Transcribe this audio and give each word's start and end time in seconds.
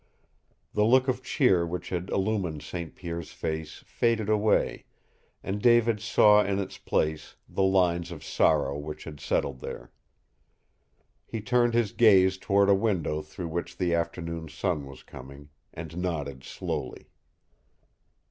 The 0.73 0.83
look 0.83 1.07
of 1.07 1.21
cheer 1.21 1.63
which 1.63 1.89
had 1.89 2.09
illumined 2.09 2.63
St. 2.63 2.95
Pierre's 2.95 3.31
face 3.31 3.83
faded 3.85 4.29
away, 4.29 4.85
and 5.43 5.61
David 5.61 5.99
saw 6.01 6.41
in 6.43 6.57
its 6.57 6.79
place 6.79 7.35
the 7.47 7.61
lines 7.61 8.09
of 8.11 8.23
sorrow 8.23 8.75
which 8.79 9.03
had 9.03 9.19
settled 9.19 9.59
there. 9.59 9.91
He 11.27 11.39
turned 11.39 11.75
his 11.75 11.91
gaze 11.91 12.39
toward 12.39 12.67
a 12.67 12.73
window 12.73 13.21
through 13.21 13.49
which 13.49 13.77
the 13.77 13.93
afternoon 13.93 14.49
sun 14.49 14.87
was 14.87 15.03
coming, 15.03 15.49
and 15.71 15.95
nodded 15.95 16.43
slowly. 16.43 17.11